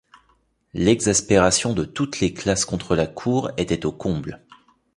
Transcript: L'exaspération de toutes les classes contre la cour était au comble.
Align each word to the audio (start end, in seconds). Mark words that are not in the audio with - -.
L'exaspération 0.73 1.73
de 1.75 1.85
toutes 1.85 2.21
les 2.21 2.33
classes 2.33 2.65
contre 2.65 2.95
la 2.95 3.05
cour 3.05 3.51
était 3.59 3.85
au 3.85 3.91
comble. 3.91 4.41